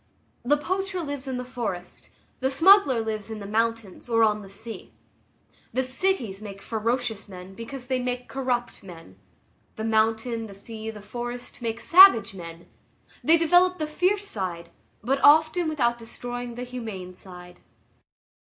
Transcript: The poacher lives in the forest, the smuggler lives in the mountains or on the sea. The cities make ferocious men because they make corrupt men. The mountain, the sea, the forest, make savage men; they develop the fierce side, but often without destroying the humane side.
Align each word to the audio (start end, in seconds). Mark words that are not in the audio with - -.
The 0.43 0.57
poacher 0.57 1.01
lives 1.01 1.27
in 1.27 1.37
the 1.37 1.45
forest, 1.45 2.09
the 2.39 2.49
smuggler 2.49 3.01
lives 3.01 3.29
in 3.29 3.37
the 3.37 3.45
mountains 3.45 4.09
or 4.09 4.23
on 4.23 4.41
the 4.41 4.49
sea. 4.49 4.93
The 5.73 5.83
cities 5.83 6.41
make 6.41 6.59
ferocious 6.59 7.29
men 7.29 7.53
because 7.53 7.85
they 7.85 7.99
make 7.99 8.27
corrupt 8.27 8.81
men. 8.81 9.19
The 9.75 9.83
mountain, 9.83 10.47
the 10.47 10.55
sea, 10.55 10.89
the 10.89 11.03
forest, 11.03 11.61
make 11.61 11.79
savage 11.79 12.33
men; 12.33 12.65
they 13.23 13.37
develop 13.37 13.77
the 13.77 13.85
fierce 13.85 14.25
side, 14.27 14.71
but 15.03 15.21
often 15.23 15.69
without 15.69 15.99
destroying 15.99 16.55
the 16.55 16.63
humane 16.63 17.13
side. 17.13 17.59